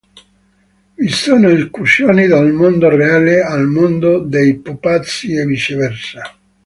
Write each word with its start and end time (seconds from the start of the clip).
Vi 0.95 1.09
sono 1.09 1.51
incursioni 1.51 2.25
dal 2.25 2.51
"mondo 2.51 2.89
reale" 2.89 3.41
al 3.43 3.67
"mondo 3.67 4.17
dei 4.17 4.55
pupazzi" 4.57 5.33
e 5.33 5.45
viceversa. 5.45 6.23